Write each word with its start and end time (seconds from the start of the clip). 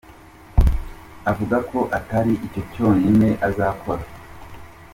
Avuga 1.31 1.57
ko 1.69 1.79
atari 1.97 2.33
icyo 2.45 2.61
cyonyine 2.71 3.29
azakora. 3.47 4.03